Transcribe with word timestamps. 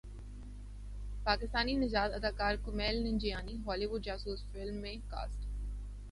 پاکستانی 1.25 1.75
نژاد 1.75 2.09
اداکار 2.13 2.53
کمیل 2.65 2.95
ننجیانی 3.03 3.55
ہولی 3.65 3.85
وڈ 3.85 4.01
جاسوسی 4.03 4.45
فلم 4.53 4.75
میں 4.75 4.95
کاسٹ 5.09 5.39